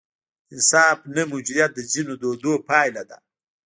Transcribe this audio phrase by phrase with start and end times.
[0.03, 0.03] د
[0.55, 3.17] انصاف نه موجودیت د ځینو دودونو پایله ده.